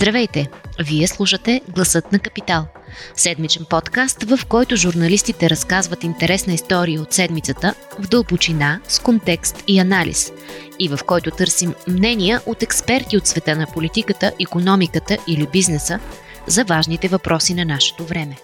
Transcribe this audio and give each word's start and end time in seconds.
Здравейте! 0.00 0.48
Вие 0.78 1.06
слушате 1.06 1.60
Гласът 1.68 2.12
на 2.12 2.18
Капитал. 2.18 2.66
Седмичен 3.14 3.64
подкаст, 3.70 4.22
в 4.22 4.46
който 4.46 4.76
журналистите 4.76 5.50
разказват 5.50 6.04
интересна 6.04 6.52
история 6.52 7.00
от 7.00 7.12
седмицата 7.12 7.74
в 7.98 8.08
дълбочина, 8.08 8.80
с 8.88 8.98
контекст 8.98 9.64
и 9.68 9.78
анализ. 9.78 10.32
И 10.78 10.88
в 10.88 10.98
който 11.06 11.30
търсим 11.30 11.74
мнения 11.88 12.40
от 12.46 12.62
експерти 12.62 13.16
от 13.16 13.26
света 13.26 13.56
на 13.56 13.66
политиката, 13.66 14.32
економиката 14.42 15.18
или 15.28 15.46
бизнеса 15.52 15.98
за 16.46 16.64
важните 16.64 17.08
въпроси 17.08 17.54
на 17.54 17.64
нашето 17.64 18.04
време. 18.04 18.36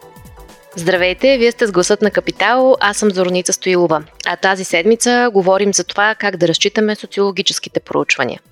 Здравейте, 0.74 1.38
вие 1.38 1.52
сте 1.52 1.66
с 1.66 1.72
гласът 1.72 2.02
на 2.02 2.10
Капитал, 2.10 2.76
аз 2.80 2.96
съм 2.96 3.10
Зорница 3.10 3.52
Стоилова. 3.52 4.04
А 4.26 4.36
тази 4.36 4.64
седмица 4.64 5.30
говорим 5.32 5.74
за 5.74 5.84
това 5.84 6.14
как 6.14 6.36
да 6.36 6.48
разчитаме 6.48 6.96
социологическите 6.96 7.80
проучвания– 7.80 8.40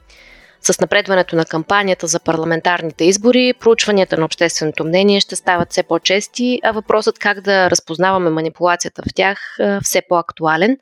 с 0.65 0.81
напредването 0.81 1.37
на 1.37 1.45
кампанията 1.45 2.07
за 2.07 2.21
парламентарните 2.21 3.05
избори, 3.05 3.55
проучванията 3.61 4.17
на 4.17 4.25
общественото 4.25 4.85
мнение 4.85 5.21
ще 5.21 5.37
стават 5.37 5.71
все 5.71 5.83
по-чести, 5.83 6.61
а 6.63 6.73
въпросът 6.73 7.19
как 7.19 7.41
да 7.41 7.71
разпознаваме 7.71 8.31
манипулацията 8.31 9.03
в 9.03 9.15
тях 9.15 9.57
все 9.83 10.03
по-актуален. 10.09 10.77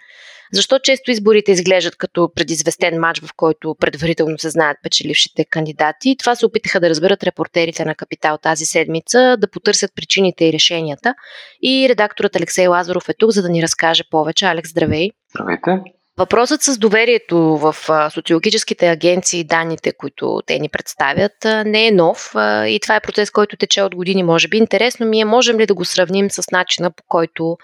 Защо 0.55 0.79
често 0.79 1.11
изборите 1.11 1.53
изглеждат 1.53 1.97
като 1.97 2.31
предизвестен 2.35 3.01
матч, 3.01 3.21
в 3.21 3.29
който 3.37 3.77
предварително 3.81 4.39
се 4.39 4.51
знаят 4.51 4.77
печелившите 4.83 5.45
кандидати? 5.45 6.17
Това 6.19 6.35
се 6.35 6.47
опитаха 6.47 6.81
да 6.81 6.91
разберат 6.91 7.25
репортерите 7.25 7.85
на 7.85 7.95
Капитал 7.95 8.39
тази 8.43 8.65
седмица, 8.65 9.37
да 9.41 9.51
потърсят 9.51 9.91
причините 9.97 10.45
и 10.45 10.53
решенията. 10.53 11.15
И 11.63 11.89
редакторът 11.89 12.37
Алексей 12.37 12.67
Лазаров 12.67 13.09
е 13.09 13.15
тук, 13.19 13.31
за 13.31 13.43
да 13.43 13.49
ни 13.49 13.63
разкаже 13.63 14.03
повече. 14.11 14.47
Алекс, 14.47 14.71
здравей! 14.71 15.11
Здравейте! 15.31 16.02
Въпросът 16.19 16.63
с 16.63 16.79
доверието 16.79 17.39
в 17.39 17.77
социологическите 18.11 18.89
агенции 18.89 19.41
и 19.41 19.45
данните, 19.45 19.93
които 19.93 20.41
те 20.47 20.59
ни 20.59 20.69
представят, 20.69 21.33
не 21.67 21.87
е 21.87 21.93
нов 21.93 22.33
и 22.67 22.79
това 22.83 22.97
е 22.97 23.01
процес, 23.01 23.31
който 23.31 23.57
тече 23.57 23.83
от 23.83 23.95
години, 23.95 24.23
може 24.23 24.49
би. 24.49 24.57
Интересно 24.57 25.07
ми 25.07 25.21
е, 25.21 25.25
можем 25.25 25.59
ли 25.59 25.67
да 25.67 25.75
го 25.75 25.85
сравним 25.85 26.31
с 26.31 26.51
начина 26.51 26.91
по 26.91 27.03
който 27.09 27.57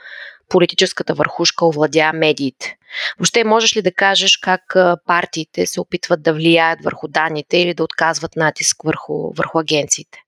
политическата 0.49 1.15
върхушка 1.15 1.67
овладя 1.67 2.13
медиите. 2.15 2.77
Въобще 3.19 3.45
можеш 3.45 3.77
ли 3.77 3.83
да 3.83 3.93
кажеш 3.93 4.37
как 4.37 4.77
партиите 5.07 5.67
се 5.67 5.81
опитват 5.81 6.23
да 6.23 6.33
влияят 6.33 6.79
върху 6.85 7.09
данните 7.09 7.59
или 7.59 7.75
да 7.75 7.85
отказват 7.85 8.37
натиск 8.37 8.77
върху, 8.85 9.33
върху 9.35 9.59
агенциите? 9.59 10.19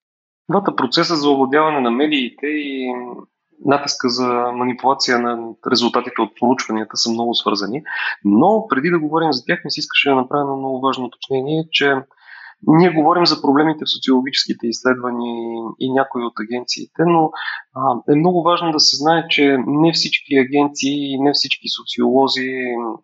Двата 0.51 0.77
процеса 0.77 1.17
за 1.17 1.31
овладяване 1.31 1.81
на 1.81 1.91
медиите 1.91 2.47
и 2.47 2.93
натиска 3.65 4.09
за 4.09 4.29
манипулация 4.55 5.19
на 5.19 5.39
резултатите 5.71 6.21
от 6.21 6.33
проучванията 6.41 6.97
са 6.97 7.11
много 7.11 7.35
свързани. 7.35 7.83
Но 8.25 8.67
преди 8.69 8.91
да 8.91 9.01
говорим 9.01 9.33
за 9.33 9.45
тях, 9.45 9.61
ми 9.65 9.71
се 9.71 9.81
искаше 9.81 10.09
да 10.09 10.17
направя 10.17 10.43
едно 10.43 10.57
много 10.57 10.81
важно 10.81 11.05
уточнение, 11.05 11.65
че 11.71 11.95
ние 12.67 12.91
говорим 12.91 13.27
за 13.27 13.43
проблемите 13.43 13.85
в 13.85 13.93
социологическите 13.93 14.67
изследвания 14.67 15.65
и 15.81 15.93
някои 15.93 16.25
от 16.25 16.33
агенциите, 16.41 17.03
но 17.07 17.31
а, 17.75 18.13
е 18.13 18.17
много 18.17 18.43
важно 18.43 18.73
да 18.73 18.81
се 18.81 18.97
знае, 18.97 19.29
че 19.29 19.57
не 19.67 19.93
всички 19.93 20.35
агенции 20.37 21.13
и 21.13 21.21
не 21.21 21.33
всички 21.33 21.69
социолози 21.69 22.51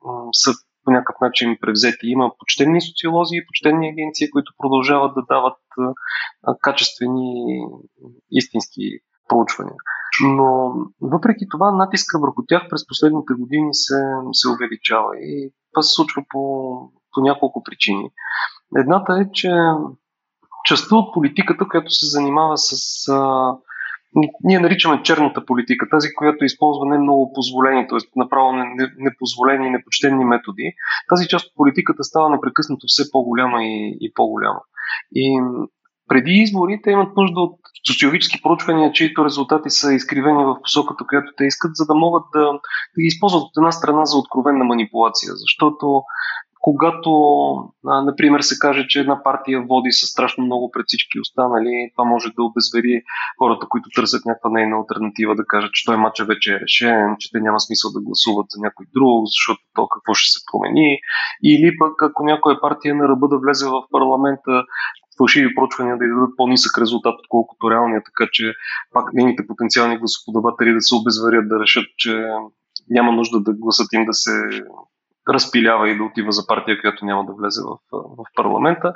м, 0.04 0.28
са 0.32 0.50
по 0.84 0.90
някакъв 0.90 1.16
начин 1.20 1.56
превзети. 1.60 2.06
Има 2.06 2.32
почтенни 2.38 2.80
социолози 2.80 3.36
и 3.36 3.46
почтенни 3.46 3.88
агенции, 3.88 4.30
които 4.30 4.52
продължават 4.58 5.14
да 5.14 5.22
дават 5.22 5.58
а, 6.42 6.54
качествени 6.60 7.60
истински 8.30 8.82
проучвания. 9.28 9.74
Но 10.24 10.74
въпреки 11.00 11.46
това 11.50 11.72
натиска 11.72 12.18
върху 12.18 12.42
тях 12.48 12.62
през 12.70 12.86
последните 12.86 13.34
години 13.38 13.68
се, 13.72 14.00
се 14.32 14.48
увеличава 14.48 15.16
и 15.16 15.52
това 15.72 15.82
се 15.82 15.94
случва 15.94 16.22
по, 16.28 16.40
по 17.14 17.20
няколко 17.20 17.62
причини. 17.62 18.10
Едната 18.76 19.18
е, 19.20 19.30
че 19.32 19.50
частта 20.64 20.96
от 20.96 21.14
политиката, 21.14 21.68
която 21.68 21.90
се 21.90 22.06
занимава 22.06 22.58
с 22.58 22.72
а, 23.08 23.52
ние 24.44 24.60
наричаме 24.60 25.02
черната 25.02 25.46
политика, 25.46 25.88
тази, 25.90 26.08
която 26.14 26.44
използва 26.44 26.86
не 26.86 26.98
много 26.98 27.32
позволени, 27.32 27.88
т.е. 27.88 27.98
направо 28.16 28.52
непозволени 28.98 29.66
и 29.66 29.70
непочтени 29.70 30.24
методи, 30.24 30.74
тази 31.08 31.28
част 31.28 31.46
от 31.46 31.52
политиката 31.56 32.04
става 32.04 32.30
непрекъснато 32.30 32.84
все 32.86 33.10
по-голяма 33.10 33.64
и, 33.64 33.98
и 34.00 34.12
по-голяма. 34.14 34.60
И 35.14 35.40
преди 36.08 36.32
изборите 36.32 36.90
имат 36.90 37.16
нужда 37.16 37.40
от 37.40 37.58
социологически 37.88 38.42
проучвания, 38.42 38.92
чието 38.92 39.24
резултати 39.24 39.70
са 39.70 39.94
изкривени 39.94 40.44
в 40.44 40.56
посоката, 40.62 41.04
която 41.08 41.32
те 41.36 41.44
искат, 41.44 41.70
за 41.74 41.86
да 41.86 41.94
могат 41.94 42.24
да, 42.32 42.40
да 42.40 43.02
ги 43.02 43.06
използват 43.06 43.42
от 43.42 43.56
една 43.56 43.72
страна 43.72 44.04
за 44.04 44.18
откровенна 44.18 44.64
манипулация. 44.64 45.32
Защото 45.34 46.02
когато, 46.66 47.10
например, 47.84 48.40
се 48.40 48.58
каже, 48.58 48.86
че 48.88 49.00
една 49.00 49.22
партия 49.22 49.64
води 49.68 49.92
с 49.92 50.06
страшно 50.06 50.44
много 50.44 50.70
пред 50.70 50.84
всички 50.86 51.20
останали, 51.20 51.90
това 51.96 52.04
може 52.04 52.28
да 52.36 52.42
обезвери 52.42 53.02
хората, 53.38 53.66
които 53.68 53.88
търсят 53.94 54.26
някаква 54.26 54.50
нейна 54.50 54.76
альтернатива, 54.76 55.34
да 55.34 55.46
кажат, 55.46 55.72
че 55.72 55.84
той 55.86 55.96
матч 55.96 56.22
вече 56.22 56.54
е 56.54 56.60
решен, 56.60 57.16
че 57.18 57.30
те 57.32 57.40
няма 57.40 57.60
смисъл 57.60 57.88
да 57.92 58.00
гласуват 58.00 58.46
за 58.50 58.58
някой 58.60 58.86
друг, 58.94 59.22
защото 59.34 59.60
то 59.74 59.82
какво 59.94 60.14
ще 60.14 60.32
се 60.32 60.44
промени. 60.46 60.98
Или 61.44 61.78
пък 61.78 62.02
ако 62.02 62.24
някоя 62.24 62.60
партия 62.60 62.94
на 62.94 63.08
ръба 63.08 63.28
да 63.28 63.38
влезе 63.38 63.66
в 63.66 63.82
парламента, 63.90 64.52
фалшиви 65.18 65.54
проучвания 65.54 65.98
да 65.98 66.04
издадат 66.04 66.36
по-нисък 66.36 66.78
резултат, 66.78 67.14
отколкото 67.18 67.70
реалния, 67.70 68.02
така 68.04 68.28
че 68.32 68.54
пак 68.92 69.12
нейните 69.14 69.46
потенциални 69.46 69.98
гласоподаватели 69.98 70.72
да 70.72 70.80
се 70.80 70.94
обезверят, 70.94 71.48
да 71.48 71.60
решат, 71.60 71.86
че 71.96 72.24
няма 72.90 73.12
нужда 73.12 73.40
да 73.40 73.52
гласат 73.52 73.92
им 73.92 74.04
да 74.04 74.14
се 74.14 74.32
разпилява 75.28 75.90
и 75.90 75.96
да 75.96 76.04
отива 76.04 76.32
за 76.32 76.46
партия, 76.46 76.80
която 76.80 77.04
няма 77.04 77.26
да 77.26 77.32
влезе 77.32 77.60
в, 77.62 77.78
в 77.92 78.24
парламента. 78.36 78.92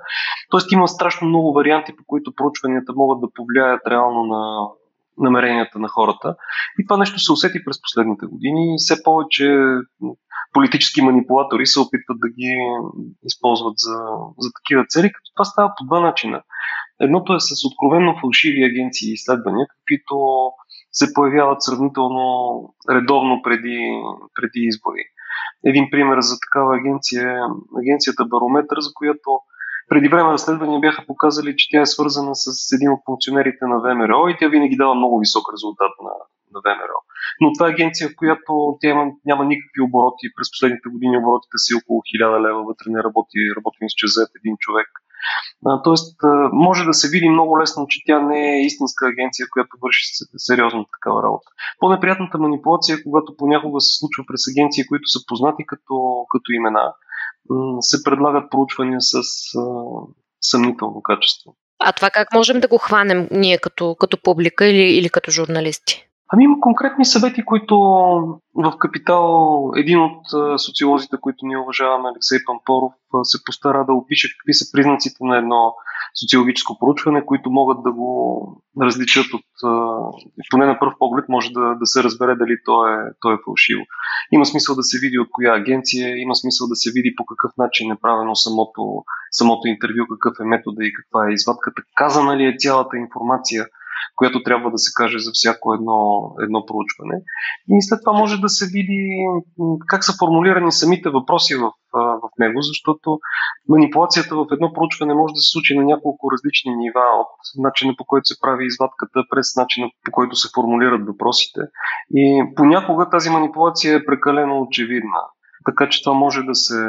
Тоест 0.51 0.73
има 0.73 0.89
страшно 0.89 1.29
много 1.29 1.53
варианти, 1.53 1.97
по 1.97 2.05
които 2.07 2.35
проучванията 2.35 2.93
могат 2.97 3.21
да 3.21 3.29
повлияят 3.35 3.81
реално 3.87 4.25
на 4.25 4.69
намеренията 5.19 5.79
на 5.79 5.89
хората. 5.89 6.37
И 6.79 6.87
това 6.87 6.97
нещо 6.97 7.19
се 7.19 7.33
усети 7.33 7.65
през 7.65 7.83
последните 7.83 8.27
години 8.27 8.75
и 8.75 8.79
все 8.79 9.03
повече 9.03 9.65
политически 10.53 11.03
манипулатори 11.03 11.67
се 11.67 11.81
опитват 11.81 12.19
да 12.21 12.29
ги 12.29 12.53
използват 13.25 13.75
за, 13.77 13.99
за 14.39 14.51
такива 14.59 14.85
цели, 14.89 15.13
като 15.13 15.31
това 15.35 15.45
става 15.45 15.73
по 15.79 15.85
два 15.85 16.01
начина. 16.01 16.43
Едното 17.01 17.35
е 17.35 17.41
с 17.41 17.51
откровенно 17.67 18.19
фалшиви 18.21 18.65
агенции 18.65 19.11
и 19.11 19.13
изследвания, 19.13 19.67
каквито 19.69 20.17
се 20.93 21.15
появяват 21.15 21.63
сравнително 21.63 22.25
редовно 22.91 23.43
преди, 23.43 23.79
преди 24.35 24.61
избори. 24.71 25.05
Един 25.65 25.89
пример 25.91 26.21
за 26.21 26.37
такава 26.41 26.77
агенция 26.77 27.23
е 27.31 27.81
агенцията 27.81 28.25
Барометър, 28.25 28.77
за 28.81 28.91
която 28.95 29.41
преди 29.89 30.09
време 30.09 30.33
разследвания 30.33 30.81
бяха 30.81 31.07
показали, 31.07 31.57
че 31.57 31.69
тя 31.71 31.81
е 31.81 31.87
свързана 31.87 32.31
с 32.35 32.73
един 32.73 32.91
от 32.93 33.01
функционерите 33.07 33.65
на 33.67 33.79
ВМРО 33.81 34.29
и 34.29 34.37
тя 34.39 34.49
винаги 34.49 34.77
дава 34.77 34.95
много 34.95 35.19
висок 35.19 35.45
резултат 35.55 35.93
на, 36.05 36.11
на 36.55 36.61
ВМРО. 36.65 36.99
Но 37.41 37.53
това 37.53 37.67
е 37.67 37.75
агенция, 37.75 38.09
в 38.09 38.19
която 38.21 38.53
тя 38.81 38.89
има, 38.89 39.05
няма 39.31 39.43
никакви 39.45 39.81
обороти. 39.89 40.35
През 40.37 40.49
последните 40.55 40.87
години 40.95 41.19
оборотите 41.19 41.57
са 41.65 41.71
около 41.81 41.99
1000 42.01 42.45
лева, 42.47 42.61
вътре 42.71 42.87
не 42.95 43.01
работи, 43.07 43.39
работи 43.57 43.79
мисля, 43.81 43.99
че 44.01 44.07
за 44.15 44.21
един 44.39 44.57
човек. 44.65 44.89
А, 45.67 45.83
тоест, 45.83 46.17
може 46.53 46.85
да 46.85 46.95
се 46.95 47.09
види 47.09 47.29
много 47.31 47.61
лесно, 47.61 47.87
че 47.89 48.05
тя 48.07 48.19
не 48.21 48.41
е 48.57 48.63
истинска 48.69 49.09
агенция, 49.09 49.47
която 49.53 49.77
върши 49.83 50.03
сериозно 50.37 50.87
такава 50.97 51.23
работа. 51.23 51.49
По-неприятната 51.81 52.39
манипулация 52.39 52.95
е, 52.95 53.03
когато 53.03 53.37
понякога 53.37 53.81
се 53.81 53.99
случва 53.99 54.25
през 54.29 54.43
агенции, 54.53 54.87
които 54.87 55.07
са 55.09 55.21
познати 55.29 55.63
като, 55.67 55.95
като 56.33 56.53
имена, 56.53 56.95
се 57.81 58.05
предлагат 58.05 58.51
проучвания 58.51 59.01
с 59.01 59.15
а, 59.15 59.63
съмнително 60.41 61.03
качество. 61.03 61.57
А 61.79 61.93
това 61.93 62.11
как 62.11 62.35
можем 62.35 62.61
да 62.61 62.69
го 62.69 62.79
хванем 62.79 63.29
ние 63.31 63.59
като, 63.59 63.95
като 63.95 64.23
публика 64.23 64.67
или, 64.67 64.83
или 64.83 65.09
като 65.09 65.31
журналисти? 65.31 66.10
Ами 66.33 66.45
има 66.45 66.61
конкретни 66.61 67.05
съвети, 67.05 67.45
които 67.45 67.77
в 68.55 68.79
Капитал 68.79 69.71
един 69.77 70.01
от 70.01 70.21
социолозите, 70.61 71.17
които 71.21 71.47
ние 71.47 71.59
уважаваме, 71.59 72.09
Алексей 72.09 72.39
Пампоров, 72.47 72.93
се 73.23 73.45
постара 73.45 73.85
да 73.87 73.93
опише 73.93 74.29
какви 74.39 74.55
са 74.55 74.73
признаците 74.73 75.17
на 75.21 75.39
едно 75.39 75.75
социологическо 76.23 76.79
проучване, 76.79 77.27
които 77.27 77.51
могат 77.51 77.83
да 77.83 77.93
го 77.93 78.13
различат 78.81 79.27
от, 79.35 79.45
поне 80.51 80.67
на 80.67 80.79
първ 80.79 80.93
поглед, 80.99 81.25
може 81.29 81.51
да, 81.51 81.75
да 81.75 81.87
се 81.87 82.03
разбере 82.03 82.35
дали 82.35 82.57
то 82.65 82.89
е, 82.89 82.97
то 83.21 83.33
е 83.33 83.39
фалшиво. 83.45 83.83
Има 84.33 84.47
смисъл 84.47 84.77
да 84.77 84.83
се 84.83 84.99
види 84.99 85.19
от 85.19 85.29
коя 85.31 85.55
агенция, 85.55 86.19
има 86.19 86.35
смисъл 86.37 86.69
да 86.69 86.77
се 86.77 86.91
види 86.95 87.15
по 87.17 87.25
какъв 87.25 87.53
начин 87.59 87.93
е 87.93 88.01
правено 88.03 88.37
самото, 88.37 89.05
самото 89.31 89.69
интервю, 89.69 90.07
какъв 90.11 90.41
е 90.41 90.45
метода 90.45 90.85
и 90.85 90.93
каква 90.93 91.29
е 91.29 91.33
извадката, 91.33 91.83
казана 91.95 92.37
ли 92.37 92.45
е 92.45 92.57
цялата 92.59 92.97
информация– 92.97 93.67
която 94.17 94.43
трябва 94.43 94.71
да 94.71 94.79
се 94.79 94.91
каже 94.95 95.19
за 95.19 95.31
всяко 95.35 95.75
едно, 95.75 95.99
едно 96.45 96.67
проучване. 96.67 97.17
И 97.69 97.83
след 97.83 98.01
това 98.05 98.19
може 98.19 98.41
да 98.41 98.49
се 98.49 98.67
види 98.67 99.03
как 99.87 100.05
са 100.05 100.13
формулирани 100.19 100.73
самите 100.73 101.09
въпроси 101.11 101.55
в, 101.55 101.73
в 101.93 102.29
него, 102.39 102.59
защото 102.63 103.19
манипулацията 103.69 104.37
в 104.37 104.47
едно 104.53 104.73
проучване 104.73 105.15
може 105.15 105.33
да 105.35 105.41
се 105.41 105.53
случи 105.53 105.79
на 105.79 105.85
няколко 105.85 106.33
различни 106.33 106.77
нива, 106.77 107.05
от 107.21 107.33
начина 107.59 107.95
по 107.99 108.05
който 108.05 108.25
се 108.25 108.41
прави 108.43 108.67
извадката, 108.67 109.19
през 109.31 109.57
начина 109.57 109.87
по 110.05 110.11
който 110.13 110.37
се 110.37 110.49
формулират 110.55 111.07
въпросите. 111.07 111.61
И 112.15 112.45
понякога 112.57 113.11
тази 113.11 113.31
манипулация 113.31 113.97
е 113.97 114.05
прекалено 114.05 114.61
очевидна, 114.61 115.21
така 115.67 115.89
че 115.89 116.03
това 116.03 116.17
може 116.17 116.43
да 116.43 116.55
се, 116.55 116.81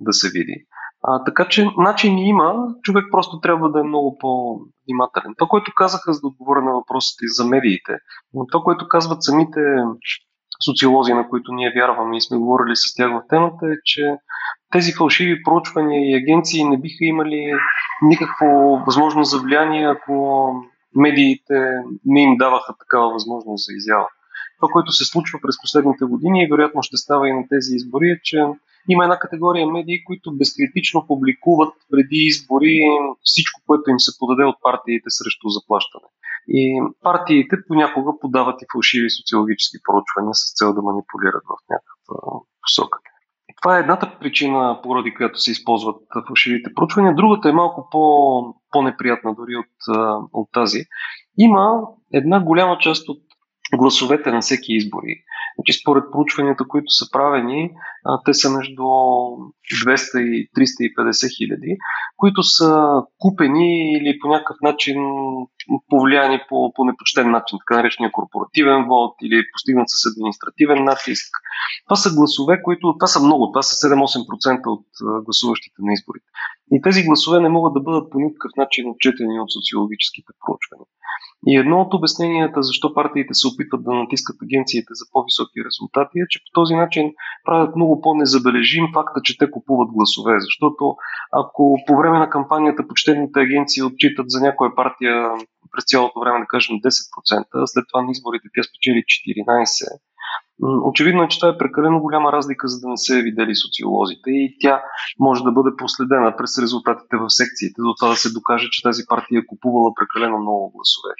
да 0.00 0.12
се 0.12 0.30
види. 0.30 0.56
А, 1.06 1.24
така 1.24 1.48
че 1.48 1.70
начини 1.78 2.28
има, 2.28 2.54
човек 2.82 3.04
просто 3.10 3.40
трябва 3.40 3.70
да 3.70 3.80
е 3.80 3.82
много 3.82 4.18
по-внимателен. 4.18 5.34
Това, 5.38 5.48
което 5.48 5.72
казаха, 5.76 6.12
за 6.12 6.20
да 6.20 6.26
отговоря 6.26 6.62
на 6.62 6.72
въпросите 6.72 7.24
за 7.26 7.44
медиите, 7.44 7.92
но 8.34 8.46
това, 8.46 8.64
което 8.64 8.88
казват 8.88 9.22
самите 9.22 9.60
социолози, 10.66 11.14
на 11.14 11.28
които 11.28 11.52
ние 11.52 11.72
вярваме 11.76 12.16
и 12.16 12.20
сме 12.20 12.38
говорили 12.38 12.76
с 12.76 12.94
тях 12.94 13.10
в 13.10 13.22
темата, 13.28 13.66
е, 13.66 13.76
че 13.84 14.16
тези 14.72 14.92
фалшиви 14.92 15.42
проучвания 15.42 16.10
и 16.10 16.14
агенции 16.14 16.64
не 16.64 16.78
биха 16.78 17.04
имали 17.04 17.52
никакво 18.02 18.46
възможност 18.86 19.30
за 19.30 19.38
влияние, 19.38 19.88
ако 19.88 20.52
медиите 20.94 21.70
не 22.04 22.22
им 22.22 22.36
даваха 22.36 22.74
такава 22.78 23.12
възможност 23.12 23.64
за 23.66 23.72
изява. 23.76 24.06
Това, 24.60 24.72
което 24.72 24.92
се 24.92 25.04
случва 25.04 25.38
през 25.42 25.56
последните 25.62 26.04
години 26.04 26.42
и 26.42 26.48
вероятно 26.50 26.82
ще 26.82 26.96
става 26.96 27.28
и 27.28 27.32
на 27.32 27.42
тези 27.48 27.74
избори, 27.74 28.10
е, 28.10 28.20
че 28.22 28.46
има 28.88 29.04
една 29.04 29.18
категория 29.18 29.66
медии, 29.66 30.04
които 30.04 30.36
безкритично 30.36 31.06
публикуват 31.06 31.74
преди 31.90 32.20
избори 32.32 32.80
всичко, 33.22 33.60
което 33.66 33.90
им 33.90 33.98
се 33.98 34.18
подаде 34.18 34.44
от 34.44 34.56
партиите 34.62 35.08
срещу 35.08 35.48
заплащане. 35.48 36.08
И 36.48 36.82
партиите 37.02 37.56
понякога 37.68 38.12
подават 38.20 38.62
и 38.62 38.66
фалшиви 38.72 39.10
социологически 39.10 39.78
проучвания 39.88 40.34
с 40.34 40.54
цел 40.58 40.74
да 40.74 40.82
манипулират 40.82 41.44
в 41.50 41.54
някаква 41.70 42.40
посока. 42.62 42.98
Това 43.62 43.76
е 43.76 43.80
едната 43.80 44.18
причина, 44.20 44.80
поради 44.82 45.14
която 45.14 45.38
се 45.38 45.50
използват 45.50 46.02
фалшивите 46.26 46.74
проучвания. 46.74 47.14
Другата 47.14 47.48
е 47.48 47.52
малко 47.52 47.88
по, 47.90 48.00
по-неприятна 48.70 49.34
дори 49.34 49.56
от, 49.56 49.98
от 50.32 50.48
тази. 50.52 50.80
Има 51.38 51.80
една 52.12 52.40
голяма 52.40 52.78
част 52.78 53.08
от 53.08 53.18
гласовете 53.76 54.30
на 54.30 54.40
всеки 54.40 54.72
избори. 54.74 55.24
Значи, 55.56 55.80
според 55.80 56.04
проучванията, 56.12 56.64
които 56.68 56.90
са 56.90 57.10
правени, 57.12 57.70
те 58.24 58.34
са 58.34 58.50
между 58.50 58.82
200 58.82 60.20
и 60.20 60.48
350 60.50 61.36
хиляди, 61.36 61.76
които 62.16 62.42
са 62.42 63.02
купени 63.18 63.92
или 63.92 64.18
по 64.20 64.28
някакъв 64.28 64.56
начин 64.62 64.96
повлияни 65.88 66.40
по, 66.48 66.72
по 66.74 66.84
непочтен 66.84 67.30
начин, 67.30 67.58
така 67.58 67.76
наречения 67.76 68.12
корпоративен 68.12 68.84
вод 68.88 69.14
или 69.22 69.50
постигнат 69.52 69.88
с 69.88 70.06
административен 70.12 70.84
натиск. 70.84 71.30
Това 71.86 71.96
са 71.96 72.14
гласове, 72.16 72.62
които, 72.62 72.94
това 72.98 73.06
са 73.06 73.20
много, 73.26 73.50
това 73.52 73.62
са 73.62 73.88
7-8% 73.88 74.66
от 74.66 74.86
гласуващите 75.24 75.78
на 75.78 75.92
изборите. 75.92 76.26
И 76.72 76.82
тези 76.82 77.04
гласове 77.04 77.40
не 77.40 77.48
могат 77.48 77.74
да 77.74 77.80
бъдат 77.80 78.10
по 78.10 78.18
никакъв 78.18 78.52
начин 78.56 78.90
отчетени 78.90 79.40
от 79.40 79.52
социологическите 79.52 80.32
проучвания. 80.42 80.86
И 81.46 81.56
едно 81.56 81.80
от 81.80 81.94
обясненията 81.94 82.62
защо 82.62 82.94
партиите 82.94 83.34
се 83.34 83.48
опитват 83.48 83.84
да 83.84 83.92
натискат 83.94 84.36
агенциите 84.42 84.90
за 84.90 85.04
по-високи 85.12 85.64
резултати 85.68 86.18
е, 86.18 86.28
че 86.30 86.38
по 86.38 86.60
този 86.60 86.74
начин 86.74 87.12
правят 87.44 87.76
много 87.76 88.00
по-незабележим 88.00 88.86
факта, 88.94 89.20
че 89.24 89.38
те 89.38 89.50
купуват 89.50 89.88
гласове. 89.92 90.40
Защото 90.40 90.96
ако 91.32 91.78
по 91.86 91.96
време 91.96 92.18
на 92.18 92.30
кампанията 92.30 92.88
почтените 92.88 93.40
агенции 93.40 93.82
отчитат 93.82 94.26
за 94.28 94.40
някоя 94.40 94.74
партия 94.74 95.30
през 95.72 95.84
цялото 95.84 96.20
време, 96.20 96.38
да 96.40 96.46
кажем 96.46 96.76
10%, 96.76 97.66
след 97.66 97.84
това 97.88 98.02
на 98.02 98.10
изборите 98.10 98.48
тя 98.54 98.62
спечели 98.62 99.00
14%, 99.02 100.13
Очевидно 100.62 101.22
е, 101.22 101.28
че 101.28 101.40
това 101.40 101.52
е 101.52 101.58
прекалено 101.58 102.00
голяма 102.00 102.32
разлика, 102.32 102.68
за 102.68 102.80
да 102.80 102.88
не 102.88 102.96
се 102.96 103.18
е 103.18 103.22
видели 103.22 103.54
социолозите 103.54 104.30
и 104.30 104.56
тя 104.60 104.82
може 105.18 105.42
да 105.44 105.52
бъде 105.52 105.76
последена 105.76 106.36
през 106.36 106.58
резултатите 106.58 107.16
в 107.16 107.30
секциите, 107.30 107.82
до 107.82 107.94
това 107.98 108.08
да 108.08 108.16
се 108.16 108.32
докаже, 108.32 108.66
че 108.70 108.82
тази 108.82 109.02
партия 109.08 109.38
е 109.38 109.46
купувала 109.46 109.90
прекалено 109.98 110.38
много 110.38 110.72
гласове. 110.74 111.12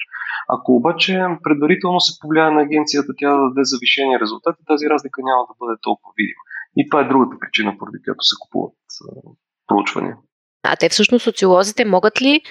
Ако 0.55 0.75
обаче 0.75 1.13
предварително 1.43 1.99
се 1.99 2.19
повлияе 2.21 2.51
на 2.51 2.61
агенцията 2.61 3.13
тя 3.17 3.29
да 3.37 3.43
даде 3.49 3.63
завишени 3.63 4.19
резултати, 4.19 4.59
тази 4.67 4.85
разлика 4.89 5.21
няма 5.29 5.43
да 5.49 5.53
бъде 5.59 5.75
толкова 5.81 6.11
видима. 6.17 6.43
И 6.77 6.89
това 6.89 7.01
е 7.01 7.11
другата 7.11 7.35
причина, 7.41 7.77
поради 7.79 7.97
която 8.03 8.23
се 8.29 8.35
купуват 8.41 8.73
проучвания. 9.67 10.15
А 10.63 10.75
те 10.75 10.89
всъщност 10.89 11.23
социолозите 11.23 11.85
могат 11.85 12.21
ли 12.21 12.41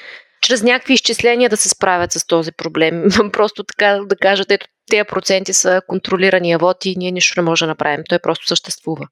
чрез 0.44 0.62
някакви 0.62 0.94
изчисления 0.94 1.50
да 1.50 1.56
се 1.56 1.69
справят 1.69 2.12
с 2.12 2.26
този 2.26 2.52
проблем. 2.52 3.02
Просто 3.32 3.64
така 3.64 4.00
да 4.06 4.17
кажат, 4.17 4.50
ето 4.50 4.67
тези 4.91 5.05
проценти 5.08 5.52
са 5.52 5.81
контролирания 5.88 6.58
вод 6.58 6.85
и 6.85 6.94
ние 6.96 7.11
нищо 7.11 7.41
не 7.41 7.44
може 7.44 7.64
да 7.64 7.69
направим. 7.69 8.05
Той 8.08 8.19
просто 8.19 8.46
съществува. 8.46 9.06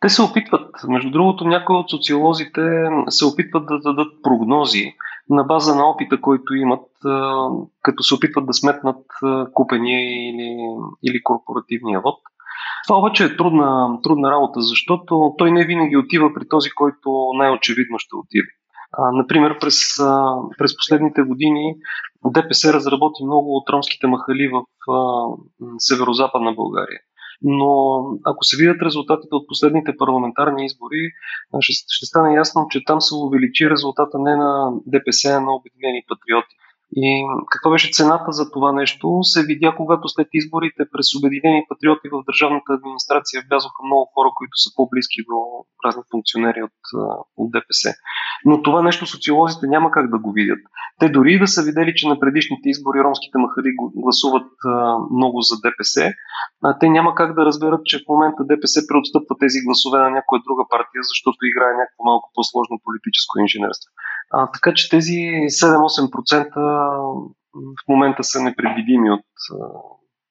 Те 0.00 0.08
се 0.08 0.22
опитват. 0.22 0.70
Между 0.88 1.10
другото, 1.10 1.44
някои 1.44 1.76
от 1.76 1.90
социолозите 1.90 2.60
се 3.08 3.24
опитват 3.24 3.66
да 3.66 3.78
дадат 3.78 4.12
прогнози 4.22 4.94
на 5.30 5.44
база 5.44 5.74
на 5.74 5.90
опита, 5.90 6.20
който 6.20 6.54
имат, 6.54 6.86
като 7.82 8.02
се 8.02 8.14
опитват 8.14 8.46
да 8.46 8.52
сметнат 8.52 9.04
купения 9.54 10.00
или, 10.00 10.56
или 11.02 11.22
корпоративния 11.22 12.00
вод. 12.00 12.18
Това 12.86 12.98
обаче 12.98 13.24
е 13.24 13.36
трудна, 13.36 13.98
трудна 14.02 14.30
работа, 14.30 14.60
защото 14.60 15.34
той 15.38 15.50
не 15.50 15.64
винаги 15.64 15.96
отива 15.96 16.34
при 16.34 16.48
този, 16.48 16.70
който 16.70 17.30
най-очевидно 17.34 17.98
ще 17.98 18.16
отиде. 18.16 18.48
Например, 19.12 19.58
през, 19.60 19.76
през 20.58 20.76
последните 20.76 21.22
години 21.22 21.74
ДПС 22.26 22.72
разработи 22.72 23.24
много 23.24 23.56
от 23.56 23.70
ромските 23.70 24.06
махали 24.06 24.48
в 24.48 24.62
северо-западна 25.78 26.52
България. 26.52 27.00
Но 27.42 28.02
ако 28.24 28.44
се 28.44 28.56
видят 28.56 28.82
резултатите 28.82 29.34
от 29.34 29.48
последните 29.48 29.96
парламентарни 29.96 30.64
избори, 30.66 31.10
ще, 31.60 31.72
ще 31.88 32.06
стане 32.06 32.34
ясно, 32.34 32.66
че 32.70 32.84
там 32.84 33.00
се 33.00 33.14
увеличи 33.14 33.70
резултата 33.70 34.18
не 34.18 34.36
на 34.36 34.72
ДПС, 34.86 35.28
а 35.28 35.40
на 35.40 35.54
Обединени 35.54 36.04
патриоти. 36.08 36.54
И 36.96 37.26
каква 37.50 37.70
беше 37.70 37.92
цената 37.92 38.32
за 38.32 38.50
това 38.50 38.72
нещо, 38.72 39.18
се 39.22 39.42
видя, 39.42 39.74
когато 39.76 40.08
след 40.08 40.28
изборите 40.32 40.82
през 40.92 41.06
Обединени 41.18 41.66
патриоти 41.68 42.08
в 42.12 42.24
държавната 42.28 42.70
администрация 42.78 43.42
влязоха 43.50 43.80
много 43.84 44.04
хора, 44.14 44.28
които 44.38 44.56
са 44.62 44.68
по-близки 44.76 45.20
до 45.30 45.38
разни 45.84 46.02
функционери 46.10 46.62
от, 46.68 46.78
от 47.36 47.48
ДПС. 47.56 47.88
Но 48.44 48.62
това 48.62 48.82
нещо 48.82 49.06
социолозите 49.06 49.66
няма 49.66 49.90
как 49.90 50.10
да 50.10 50.18
го 50.18 50.30
видят. 50.32 50.62
Те 51.00 51.06
дори 51.08 51.38
да 51.38 51.46
са 51.54 51.60
видели, 51.68 51.92
че 51.96 52.08
на 52.08 52.20
предишните 52.20 52.68
избори 52.68 53.04
ромските 53.04 53.38
махали 53.38 53.70
гласуват 54.02 54.52
много 55.16 55.38
за 55.48 55.56
ДПС, 55.64 56.12
а 56.66 56.78
те 56.78 56.86
няма 56.96 57.10
как 57.14 57.30
да 57.34 57.46
разберат, 57.48 57.82
че 57.84 57.98
в 57.98 58.08
момента 58.12 58.42
ДПС 58.52 58.78
преотстъпва 58.88 59.34
тези 59.42 59.58
гласове 59.64 59.98
на 60.04 60.10
някоя 60.16 60.40
друга 60.46 60.64
партия, 60.74 61.00
защото 61.10 61.38
играе 61.42 61.80
някакво 61.80 62.02
малко 62.10 62.26
по-сложно 62.34 62.84
политическо 62.86 63.32
инженерство. 63.44 63.88
А, 64.32 64.50
така 64.50 64.74
че 64.74 64.88
тези 64.88 65.12
7-8% 65.12 66.54
в 67.54 67.88
момента 67.88 68.24
са 68.24 68.42
непредвидими 68.42 69.10
от, 69.10 69.26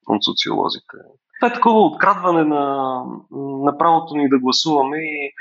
от 0.07 0.23
социолозите. 0.23 0.97
Това 1.39 1.51
е 1.51 1.53
такова 1.53 1.79
открадване 1.79 2.43
на, 2.43 3.03
на 3.63 3.77
правото 3.77 4.15
ни 4.15 4.29
да 4.29 4.39
гласуваме 4.39 4.97
и 4.97 5.31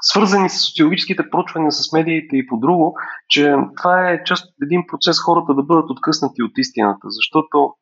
свързани 0.00 0.50
с 0.50 0.66
социологическите 0.66 1.30
проучвания 1.30 1.72
с 1.72 1.92
медиите 1.92 2.36
и 2.36 2.46
по 2.46 2.56
друго, 2.56 2.94
че 3.28 3.54
това 3.76 4.10
е 4.10 4.24
част 4.24 4.44
от 4.44 4.54
един 4.62 4.84
процес 4.86 5.20
хората 5.20 5.54
да 5.54 5.62
бъдат 5.62 5.90
откъснати 5.90 6.42
от 6.42 6.52
истината, 6.58 7.00
защото 7.04 7.74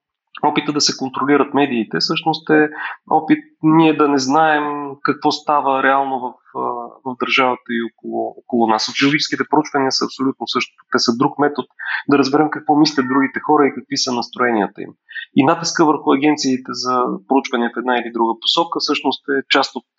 опита 0.43 0.73
да 0.73 0.81
се 0.81 0.97
контролират 0.97 1.55
медиите, 1.55 1.99
всъщност 2.01 2.51
е 2.51 2.69
опит 3.11 3.39
ние 3.63 3.97
да 3.97 4.09
не 4.09 4.19
знаем 4.19 4.95
какво 5.03 5.31
става 5.31 5.83
реално 5.83 6.21
в, 6.21 6.35
в 7.05 7.17
държавата 7.23 7.69
и 7.79 7.81
около, 7.89 8.21
около 8.41 8.67
нас. 8.67 8.85
Социологическите 8.85 9.45
проучвания 9.51 9.93
са 9.93 10.05
абсолютно 10.05 10.45
същото. 10.55 10.81
Те 10.93 10.99
са 10.99 11.11
друг 11.21 11.33
метод 11.39 11.69
да 12.11 12.19
разберем 12.19 12.49
какво 12.51 12.73
мислят 12.77 13.09
другите 13.09 13.41
хора 13.47 13.63
и 13.67 13.75
какви 13.77 13.97
са 13.97 14.13
настроенията 14.13 14.83
им. 14.83 14.93
И 15.39 15.45
натиска 15.45 15.87
върху 15.91 16.13
агенциите 16.13 16.71
за 16.83 16.95
проучвания 17.29 17.71
в 17.71 17.79
една 17.79 17.95
или 17.99 18.11
друга 18.17 18.33
посока 18.43 18.75
всъщност 18.81 19.23
е 19.29 19.47
част 19.55 19.77
от 19.77 19.91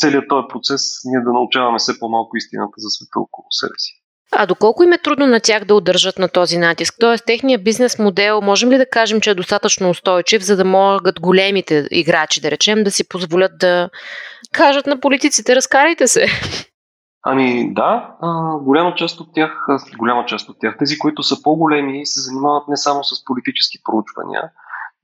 целият 0.00 0.28
този 0.28 0.46
процес 0.52 0.82
ние 1.04 1.20
да 1.20 1.32
научаваме 1.32 1.78
все 1.78 1.98
по-малко 1.98 2.36
истината 2.36 2.76
за 2.76 2.88
света 2.88 3.20
около 3.26 3.46
себе 3.50 3.78
си. 3.78 4.03
А 4.36 4.46
доколко 4.46 4.82
им 4.82 4.92
е 4.92 4.98
трудно 4.98 5.26
на 5.26 5.40
тях 5.40 5.64
да 5.64 5.74
удържат 5.74 6.18
на 6.18 6.28
този 6.28 6.58
натиск? 6.58 6.94
Тоест, 7.00 7.24
техният 7.26 7.64
бизнес 7.64 7.98
модел, 7.98 8.40
можем 8.40 8.70
ли 8.70 8.78
да 8.78 8.86
кажем, 8.86 9.20
че 9.20 9.30
е 9.30 9.34
достатъчно 9.34 9.90
устойчив, 9.90 10.42
за 10.42 10.56
да 10.56 10.64
могат 10.64 11.20
големите 11.20 11.88
играчи, 11.90 12.40
да 12.40 12.50
речем, 12.50 12.84
да 12.84 12.90
си 12.90 13.08
позволят 13.08 13.52
да 13.58 13.90
кажат 14.52 14.86
на 14.86 15.00
политиците, 15.00 15.56
разкарайте 15.56 16.08
се? 16.08 16.26
Ами 17.26 17.74
да, 17.74 18.16
голяма 18.62 18.94
част 18.94 19.20
от 19.20 19.28
тях, 19.34 19.66
голяма 19.98 20.26
част 20.26 20.48
от 20.48 20.56
тях, 20.60 20.76
тези, 20.78 20.98
които 20.98 21.22
са 21.22 21.42
по-големи, 21.42 22.06
се 22.06 22.20
занимават 22.20 22.68
не 22.68 22.76
само 22.76 23.04
с 23.04 23.24
политически 23.24 23.78
проучвания, 23.84 24.42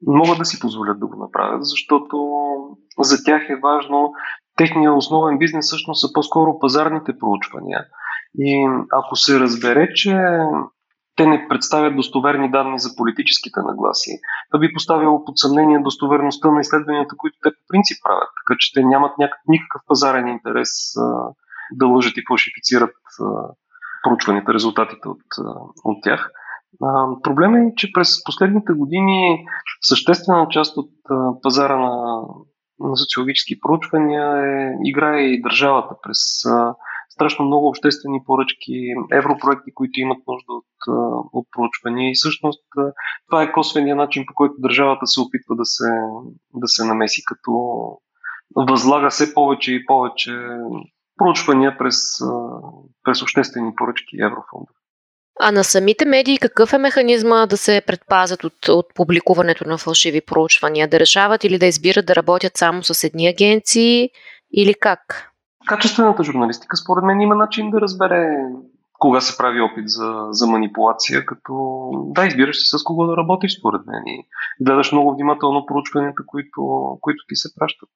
могат 0.07 0.39
да 0.39 0.45
си 0.45 0.61
позволят 0.61 1.01
да 1.01 1.07
го 1.07 1.17
направят, 1.17 1.65
защото 1.65 2.17
за 2.99 3.25
тях 3.25 3.43
е 3.51 3.61
важно, 3.63 4.13
техният 4.57 4.97
основен 4.97 5.39
бизнес 5.39 5.67
всъщност 5.67 6.01
са 6.01 6.13
по-скоро 6.13 6.59
пазарните 6.59 7.19
проучвания– 7.19 7.85
и 8.39 8.69
ако 8.93 9.17
се 9.17 9.41
разбере, 9.41 9.89
че 9.95 10.19
те 11.17 11.27
не 11.27 11.49
представят 11.49 11.97
достоверни 11.97 12.51
данни 12.51 12.79
за 12.79 12.97
политическите 12.97 13.61
нагласи, 13.61 14.21
това 14.51 14.61
би 14.61 14.75
поставило 14.75 15.25
под 15.25 15.39
съмнение 15.39 15.79
достоверността 15.79 16.51
на 16.51 16.61
изследванията, 16.61 17.15
които 17.19 17.37
те 17.43 17.51
по 17.51 17.63
принцип 17.69 17.97
правят. 18.05 18.29
Така 18.41 18.57
че 18.59 18.73
те 18.73 18.85
нямат 18.85 19.19
някакъв, 19.19 19.43
никакъв 19.49 19.83
пазарен 19.87 20.29
интерес 20.29 20.97
а, 20.97 21.03
да 21.73 21.87
лъжат 21.87 22.17
и 22.17 22.25
фалшифицират 22.29 22.95
а, 23.21 24.55
резултатите 24.55 25.09
от, 25.09 25.23
а, 25.39 25.55
от 25.85 26.03
тях. 26.03 26.31
А, 26.83 27.07
проблемът 27.23 27.61
е, 27.61 27.75
че 27.77 27.93
през 27.93 28.25
последните 28.25 28.73
години 28.73 29.45
съществена 29.81 30.47
част 30.51 30.77
от 30.77 30.91
а, 31.11 31.41
пазара 31.43 31.77
на, 31.77 32.23
на 32.81 32.97
социологически 32.97 33.61
проучвания 33.61 34.37
е, 34.37 34.73
играе 34.85 35.21
и 35.21 35.43
държавата 35.43 35.95
през 36.03 36.45
а, 36.45 36.75
страшно 37.13 37.45
много 37.45 37.69
обществени 37.69 38.21
поръчки, 38.27 38.95
европроекти, 39.13 39.75
които 39.75 40.01
имат 40.01 40.19
нужда 40.29 40.53
от, 40.53 40.67
от 41.33 41.47
проучвания 41.57 42.11
и 42.11 42.15
всъщност 42.15 42.65
това 43.27 43.43
е 43.43 43.53
косвения 43.53 43.97
начин, 43.97 44.25
по 44.27 44.35
който 44.35 44.55
държавата 44.59 45.07
се 45.07 45.21
опитва 45.21 45.57
да 45.57 45.65
се, 45.65 45.91
да 46.55 46.69
се 46.69 46.85
намеси, 46.85 47.23
като 47.27 47.53
възлага 48.57 49.11
все 49.11 49.35
повече 49.35 49.73
и 49.73 49.87
повече 49.87 50.33
проучвания 51.17 51.79
през, 51.79 52.19
през 53.05 53.23
обществени 53.23 53.75
поръчки 53.77 54.17
и 54.17 54.23
еврофондове. 54.23 54.75
А 55.43 55.53
на 55.53 55.65
самите 55.65 56.05
медии 56.05 56.39
какъв 56.39 56.73
е 56.73 56.79
механизма 56.79 57.47
да 57.47 57.57
се 57.57 57.83
предпазят 57.87 58.45
от, 58.45 58.69
от 58.69 58.95
публикуването 58.95 59.69
на 59.69 59.79
фалшиви 59.79 60.21
проучвания? 60.21 60.89
Да 60.89 61.01
решават 61.01 61.45
или 61.45 61.59
да 61.59 61.67
избират 61.67 62.07
да 62.07 62.17
работят 62.17 62.57
само 62.57 62.83
с 62.83 63.05
едни 63.05 63.29
агенции 63.29 64.11
или 64.53 64.75
как? 64.75 65.30
Качествената 65.71 66.25
журналистика, 66.25 66.77
според 66.77 67.05
мен, 67.05 67.21
има 67.21 67.35
начин 67.35 67.71
да 67.71 67.81
разбере 67.81 68.29
кога 68.99 69.21
се 69.21 69.37
прави 69.37 69.61
опит 69.61 69.85
за, 69.87 70.27
за 70.31 70.47
манипулация, 70.47 71.27
като 71.27 71.53
да, 71.95 72.27
избираш 72.27 72.57
си 72.57 72.65
с 72.65 72.85
кого 72.85 73.07
да 73.07 73.17
работиш, 73.17 73.59
според 73.59 73.81
мен, 73.87 74.03
и 74.07 74.27
гледаш 74.61 74.93
много 74.93 75.15
внимателно 75.15 75.67
проучванията, 75.67 76.23
които, 76.27 76.61
които 77.01 77.25
ти 77.29 77.37
се 77.37 77.49
пращат. 77.55 77.89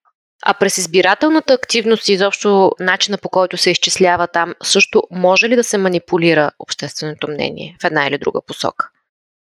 А 0.47 0.55
през 0.55 0.79
избирателната 0.79 1.55
активност 1.55 2.09
и 2.09 2.13
изобщо 2.13 2.71
начина 2.81 3.19
по 3.19 3.29
който 3.29 3.57
се 3.57 3.71
изчислява 3.71 4.27
там, 4.27 4.55
също 4.63 5.03
може 5.11 5.49
ли 5.49 5.57
да 5.57 5.65
се 5.65 5.79
манипулира 5.79 6.51
общественото 6.59 7.29
мнение 7.29 7.77
в 7.81 7.85
една 7.85 8.07
или 8.07 8.19
друга 8.19 8.41
посока? 8.47 8.91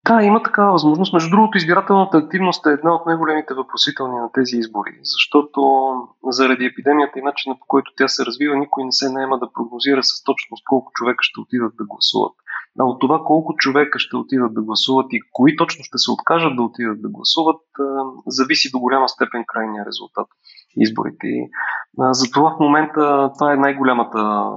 Да, 0.07 0.24
има 0.24 0.43
такава 0.43 0.72
възможност. 0.72 1.13
Между 1.13 1.29
другото, 1.29 1.57
избирателната 1.57 2.17
активност 2.17 2.65
е 2.65 2.69
една 2.69 2.95
от 2.95 3.05
най-големите 3.05 3.53
въпросителни 3.53 4.17
на 4.19 4.31
тези 4.31 4.57
избори, 4.57 5.00
защото 5.03 5.62
заради 6.29 6.65
епидемията 6.65 7.19
и 7.19 7.22
начина 7.22 7.55
по 7.60 7.65
който 7.67 7.91
тя 7.98 8.07
се 8.07 8.25
развива, 8.25 8.55
никой 8.55 8.83
не 8.83 8.91
се 8.91 9.12
наема 9.12 9.39
да 9.39 9.51
прогнозира 9.53 10.03
с 10.03 10.24
точност 10.24 10.63
колко 10.69 10.91
човека 10.93 11.24
ще 11.24 11.39
отидат 11.39 11.74
да 11.77 11.86
гласуват. 11.86 12.33
А 12.79 12.83
от 12.83 13.00
това 13.00 13.24
колко 13.25 13.55
човека 13.55 14.00
ще 14.00 14.15
отидат 14.15 14.53
да 14.53 14.62
гласуват 14.62 15.05
и 15.12 15.22
кои 15.31 15.57
точно 15.57 15.83
ще 15.83 15.98
се 15.98 16.12
откажат 16.12 16.55
да 16.55 16.62
отидат 16.62 17.01
да 17.01 17.10
гласуват, 17.10 17.62
зависи 18.27 18.72
до 18.72 18.79
голяма 18.79 19.10
степен 19.10 19.43
крайния 19.48 19.86
резултат 19.86 20.27
изборите. 20.77 21.27
затова 21.98 22.55
в 22.55 22.60
момента 22.60 23.31
това 23.38 23.53
е 23.53 23.57
най-голямата 23.57 24.50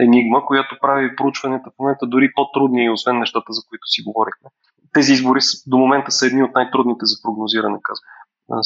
енигма, 0.00 0.46
която 0.46 0.78
прави 0.80 1.16
проучванията 1.16 1.70
в 1.70 1.78
момента 1.78 2.06
дори 2.06 2.32
по-трудни, 2.34 2.90
освен 2.90 3.18
нещата, 3.18 3.52
за 3.52 3.62
които 3.68 3.86
си 3.86 4.02
говорихме. 4.02 4.48
Тези 4.92 5.12
избори 5.12 5.40
до 5.66 5.78
момента 5.78 6.10
са 6.10 6.26
едни 6.26 6.42
от 6.42 6.54
най-трудните 6.54 7.06
за 7.06 7.16
прогнозиране, 7.22 7.78
казват 7.82 8.04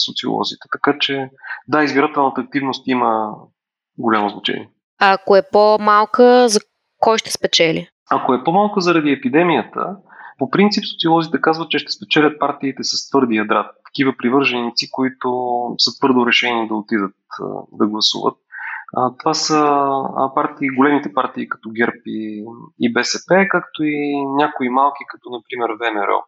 социолозите. 0.07 0.69
Така 0.73 0.99
че, 1.01 1.31
да, 1.69 1.85
избирателната 1.85 2.41
активност 2.41 2.87
има 2.87 3.35
голямо 3.99 4.29
значение. 4.29 4.71
А 5.01 5.13
ако 5.13 5.37
е 5.37 5.43
по-малка, 5.53 6.49
за 6.49 6.61
кой 7.01 7.19
ще 7.19 7.33
спечели? 7.33 7.89
Ако 8.11 8.35
е 8.35 8.45
по-малка 8.45 8.81
заради 8.81 9.11
епидемията, 9.11 9.97
по 10.39 10.51
принцип 10.51 10.85
социолозите 10.87 11.41
казват, 11.41 11.71
че 11.71 11.79
ще 11.79 11.93
спечелят 11.93 12.39
партиите 12.39 12.85
с 12.85 13.11
твърди 13.11 13.37
ядра. 13.37 13.71
Такива 13.85 14.15
привърженици, 14.19 14.91
които 14.91 15.29
са 15.79 15.99
твърдо 15.99 16.27
решени 16.27 16.69
да 16.69 16.75
отидат 16.75 17.15
да 17.73 17.87
гласуват. 17.87 18.37
Това 19.19 19.35
са 19.35 19.77
партии, 20.35 20.77
големите 20.77 21.13
партии 21.13 21.49
като 21.49 21.71
ГЕРБ 21.71 21.97
и, 22.07 22.45
и 22.81 22.93
БСП, 22.93 23.47
както 23.51 23.85
и 23.85 24.27
някои 24.27 24.69
малки, 24.69 25.05
като 25.09 25.31
например 25.31 25.71
ВМРО 25.71 26.25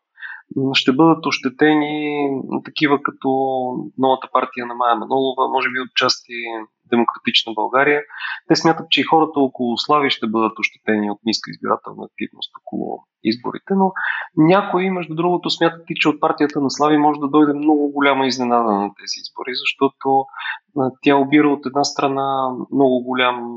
ще 0.74 0.92
бъдат 0.92 1.26
ощетени 1.26 2.28
такива 2.64 3.02
като 3.02 3.28
новата 3.98 4.28
партия 4.32 4.66
на 4.66 4.74
Майя 4.74 4.96
Манолова, 4.96 5.48
може 5.48 5.68
би 5.68 5.80
отчасти 5.80 6.32
Демократична 6.90 7.52
България. 7.54 8.00
Те 8.48 8.56
смятат, 8.56 8.90
че 8.90 9.00
и 9.00 9.04
хората 9.04 9.40
около 9.40 9.76
Слави 9.76 10.10
ще 10.10 10.26
бъдат 10.26 10.58
ощетени 10.58 11.10
от 11.10 11.18
ниска 11.24 11.50
избирателна 11.50 12.04
активност 12.04 12.52
около 12.60 13.04
изборите, 13.24 13.74
но 13.74 13.92
някои, 14.36 14.90
между 14.90 15.14
другото, 15.14 15.50
смятат 15.50 15.84
и, 15.90 15.94
че 15.94 16.08
от 16.08 16.20
партията 16.20 16.60
на 16.60 16.70
Слави 16.70 16.98
може 16.98 17.20
да 17.20 17.28
дойде 17.28 17.52
много 17.52 17.92
голяма 17.92 18.26
изненада 18.26 18.72
на 18.72 18.90
тези 18.98 19.16
избори, 19.22 19.52
защото 19.54 20.24
тя 21.02 21.16
обира 21.16 21.48
от 21.48 21.66
една 21.66 21.84
страна 21.84 22.50
много 22.72 23.02
голям 23.04 23.56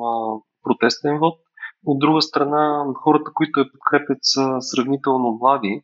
протестен 0.64 1.20
вод, 1.20 1.40
от 1.86 2.00
друга 2.00 2.22
страна, 2.22 2.86
хората, 3.04 3.32
които 3.34 3.60
я 3.60 3.72
подкрепят, 3.72 4.18
са 4.22 4.58
сравнително 4.60 5.38
млади. 5.42 5.82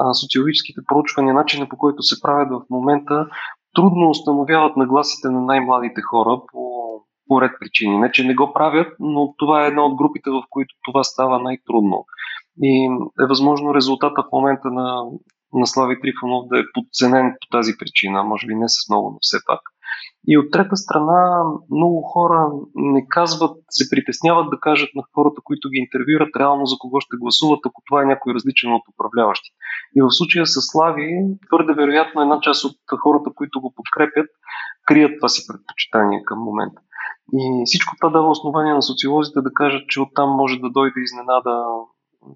А 0.00 0.14
социологическите 0.14 0.80
проучвания, 0.88 1.34
начина 1.34 1.68
по 1.68 1.76
който 1.76 2.02
се 2.02 2.20
правят 2.22 2.48
в 2.50 2.70
момента, 2.70 3.26
трудно 3.74 4.10
установяват 4.10 4.76
нагласите 4.76 5.28
на 5.28 5.40
най-младите 5.40 6.00
хора 6.00 6.40
по, 6.52 6.88
по 7.28 7.40
ред 7.42 7.52
причини. 7.60 7.98
Не, 7.98 8.12
че 8.12 8.24
не 8.24 8.34
го 8.34 8.52
правят, 8.52 8.96
но 9.00 9.34
това 9.36 9.64
е 9.64 9.68
една 9.68 9.84
от 9.84 9.96
групите, 9.96 10.30
в 10.30 10.42
които 10.50 10.74
това 10.84 11.04
става 11.04 11.38
най-трудно. 11.38 12.04
И 12.62 12.86
е 13.22 13.26
възможно 13.26 13.74
резултата 13.74 14.22
в 14.22 14.32
момента 14.32 14.68
на, 14.70 15.02
на 15.52 15.66
Слави 15.66 16.00
Трифонов 16.00 16.44
да 16.48 16.58
е 16.58 16.70
подценен 16.74 17.36
по 17.40 17.56
тази 17.56 17.72
причина, 17.78 18.22
може 18.22 18.46
би 18.46 18.54
не 18.54 18.68
с 18.68 18.88
много, 18.90 19.10
но 19.10 19.18
все 19.20 19.38
пак. 19.46 19.60
И 20.28 20.38
от 20.38 20.50
трета 20.50 20.76
страна, 20.76 21.44
много 21.70 22.02
хора 22.02 22.48
не 22.74 23.06
казват, 23.08 23.56
се 23.70 23.90
притесняват 23.90 24.50
да 24.50 24.60
кажат 24.60 24.90
на 24.94 25.02
хората, 25.14 25.40
които 25.44 25.68
ги 25.68 25.78
интервюират, 25.78 26.36
реално 26.36 26.66
за 26.66 26.76
кого 26.78 27.00
ще 27.00 27.16
гласуват, 27.16 27.60
ако 27.66 27.82
това 27.86 28.02
е 28.02 28.10
някой 28.12 28.34
различен 28.34 28.72
от 28.72 28.82
управляващи. 28.94 29.50
И 29.96 30.02
в 30.02 30.10
случая 30.10 30.46
с 30.46 30.60
Слави, 30.60 31.08
твърде 31.48 31.72
вероятно 31.74 32.22
една 32.22 32.40
част 32.40 32.64
от 32.64 32.76
хората, 33.02 33.30
които 33.34 33.60
го 33.60 33.72
подкрепят, 33.76 34.26
крият 34.86 35.12
това 35.18 35.28
си 35.28 35.46
предпочитание 35.48 36.22
към 36.24 36.38
момента. 36.38 36.80
И 37.32 37.62
всичко 37.66 37.96
това 38.00 38.10
дава 38.10 38.30
основание 38.30 38.74
на 38.74 38.82
социолозите 38.82 39.40
да 39.40 39.54
кажат, 39.54 39.88
че 39.88 40.00
оттам 40.00 40.30
може 40.30 40.58
да 40.58 40.70
дойде 40.70 41.00
изненада 41.00 41.64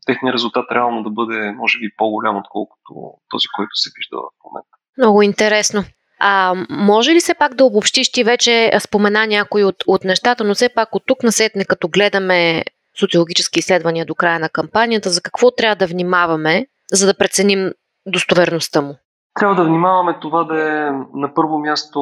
техният 0.06 0.34
резултат 0.34 0.64
реално 0.72 1.02
да 1.02 1.10
бъде, 1.10 1.52
може 1.52 1.78
би, 1.78 1.96
по-голям, 1.96 2.36
отколкото 2.36 2.94
този, 3.28 3.46
който 3.56 3.70
се 3.74 3.90
вижда 3.96 4.16
в 4.16 4.44
момента. 4.44 4.76
Много 4.98 5.22
интересно. 5.22 5.84
А, 6.20 6.54
може 6.70 7.10
ли 7.10 7.20
се 7.20 7.34
пак 7.34 7.54
да 7.54 7.64
обобщиш, 7.64 8.12
ти 8.12 8.24
вече 8.24 8.72
спомена 8.80 9.26
някои 9.26 9.64
от, 9.64 9.76
от 9.86 10.04
нещата, 10.04 10.44
но 10.44 10.54
все 10.54 10.68
пак 10.74 10.94
от 10.94 11.02
тук 11.06 11.22
насетне, 11.22 11.64
като 11.64 11.88
гледаме 11.88 12.64
социологически 13.00 13.58
изследвания 13.58 14.06
до 14.06 14.14
края 14.14 14.40
на 14.40 14.48
кампанията, 14.48 15.10
за 15.10 15.20
какво 15.20 15.50
трябва 15.50 15.76
да 15.76 15.86
внимаваме, 15.86 16.66
за 16.92 17.06
да 17.06 17.18
преценим 17.18 17.70
достоверността 18.06 18.80
му? 18.80 18.94
Трябва 19.40 19.54
да 19.54 19.64
внимаваме 19.64 20.18
това 20.20 20.44
да 20.44 20.62
е 20.62 20.90
на 21.14 21.34
първо 21.34 21.58
място 21.58 22.00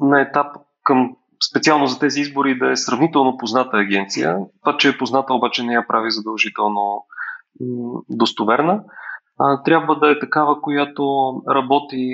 на 0.00 0.20
етап 0.20 0.46
към 0.82 1.16
специално 1.50 1.86
за 1.86 1.98
тези 1.98 2.20
избори 2.20 2.58
да 2.58 2.70
е 2.70 2.76
сравнително 2.76 3.36
позната 3.36 3.76
агенция. 3.76 4.36
Това, 4.64 4.76
че 4.76 4.88
е 4.88 4.98
позната, 4.98 5.34
обаче 5.34 5.62
не 5.62 5.72
я 5.72 5.86
прави 5.86 6.10
задължително 6.10 7.04
достоверна. 8.08 8.82
Трябва 9.64 9.98
да 9.98 10.10
е 10.10 10.18
такава, 10.18 10.60
която 10.60 11.32
работи 11.48 12.10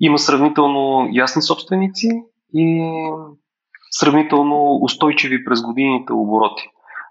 има 0.00 0.18
сравнително 0.18 1.08
ясни 1.12 1.42
собственици 1.42 2.08
и 2.54 2.92
сравнително 3.90 4.78
устойчиви 4.82 5.44
през 5.44 5.62
годините 5.62 6.12
обороти. 6.12 6.62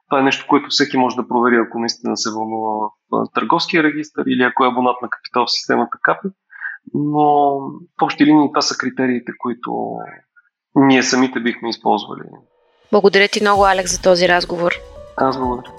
Това 0.10 0.20
е 0.20 0.24
нещо, 0.24 0.46
което 0.50 0.70
всеки 0.70 0.98
може 0.98 1.16
да 1.16 1.28
провери, 1.28 1.56
ако 1.56 1.80
наистина 1.80 2.18
се 2.18 2.30
вълнува 2.32 2.90
в 3.12 3.26
търговския 3.34 3.84
регистр 3.84 4.22
или 4.28 4.44
ако 4.44 4.66
е 4.66 4.68
абонат 4.68 5.02
на 5.02 5.10
капитал 5.10 5.46
в 5.46 5.52
системата 5.52 5.98
КАПИ. 6.04 6.28
Но 6.94 7.60
в 8.00 8.02
общи 8.02 8.26
линии 8.26 8.50
това 8.54 8.62
са 8.62 8.78
критериите, 8.78 9.32
които 9.40 9.98
ние 10.76 11.04
самите 11.04 11.40
бихме 11.40 11.70
използвали. 11.70 12.22
Благодаря 12.92 13.28
ти 13.28 13.42
много, 13.42 13.66
Алекс, 13.66 13.92
за 13.92 14.02
този 14.02 14.28
разговор. 14.28 14.72
Аз 15.18 15.38
благодаря. 15.38 15.72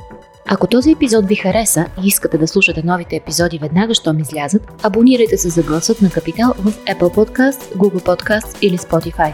Ако 0.48 0.66
този 0.66 0.92
епизод 0.92 1.26
ви 1.26 1.36
хареса 1.36 1.86
и 2.04 2.06
искате 2.06 2.38
да 2.38 2.48
слушате 2.48 2.82
новите 2.84 3.16
епизоди 3.16 3.58
веднага, 3.58 3.94
щом 3.94 4.18
излязат, 4.18 4.84
абонирайте 4.84 5.36
се 5.36 5.48
за 5.48 5.62
гласът 5.62 6.02
на 6.02 6.10
Капитал 6.10 6.52
в 6.58 6.72
Apple 6.72 7.14
Podcast, 7.14 7.76
Google 7.76 8.02
Podcast 8.02 8.58
или 8.62 8.78
Spotify. 8.78 9.32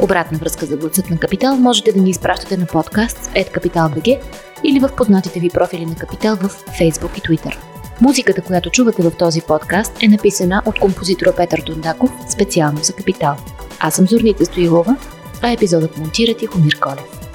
Обратна 0.00 0.38
връзка 0.38 0.66
за 0.66 0.76
гласът 0.76 1.10
на 1.10 1.18
Капитал 1.18 1.56
можете 1.56 1.92
да 1.92 2.00
ни 2.00 2.10
изпращате 2.10 2.56
на 2.56 2.66
подкаст 2.66 3.18
at 3.18 4.20
или 4.64 4.80
в 4.80 4.88
познатите 4.96 5.40
ви 5.40 5.50
профили 5.50 5.86
на 5.86 5.94
Капитал 5.94 6.36
в 6.36 6.48
Facebook 6.48 7.18
и 7.18 7.22
Twitter. 7.22 7.77
Музиката, 8.00 8.42
която 8.42 8.70
чувате 8.70 9.02
в 9.02 9.16
този 9.18 9.40
подкаст 9.40 10.02
е 10.02 10.08
написана 10.08 10.62
от 10.66 10.78
композитора 10.78 11.32
Петър 11.36 11.62
Дондаков 11.66 12.10
специално 12.28 12.78
за 12.82 12.92
Капитал. 12.92 13.36
Аз 13.80 13.94
съм 13.94 14.06
Зорница 14.06 14.44
Стоилова, 14.44 14.96
а 15.42 15.52
епизодът 15.52 15.98
монтира 15.98 16.34
Тихомир 16.34 16.78
Колев. 16.80 17.27